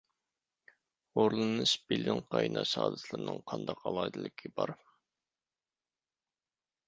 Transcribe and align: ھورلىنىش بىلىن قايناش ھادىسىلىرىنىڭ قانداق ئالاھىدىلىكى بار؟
ھورلىنىش 1.17 1.73
بىلىن 1.91 2.21
قايناش 2.35 2.71
ھادىسىلىرىنىڭ 2.81 3.39
قانداق 3.51 3.85
ئالاھىدىلىكى 3.91 4.53
بار؟ 4.61 4.75